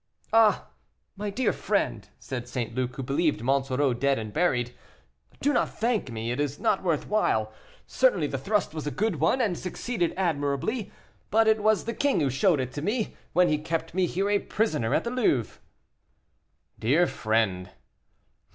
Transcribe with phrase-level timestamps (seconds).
[0.33, 0.65] "Ah!
[1.15, 2.73] my dear friend," said St.
[2.73, 4.73] Luc, who believed Monsoreau dead and buried,
[5.41, 7.53] "do not thank me, it is not worth while;
[7.85, 10.91] certainly the thrust was a good one, and succeeded admirably,
[11.29, 14.39] but it was the king who showed it me, when he kept me here a
[14.39, 15.61] prisoner at the Louvre."
[16.79, 17.69] "Dear friend."